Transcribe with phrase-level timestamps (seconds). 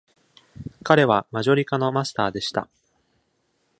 [0.81, 2.67] 彼はマジョリカのマスターでした。